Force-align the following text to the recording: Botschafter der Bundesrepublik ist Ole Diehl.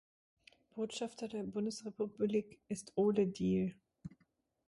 Botschafter 0.73 1.27
der 1.27 1.43
Bundesrepublik 1.43 2.59
ist 2.69 2.91
Ole 2.95 3.27
Diehl. 3.27 3.75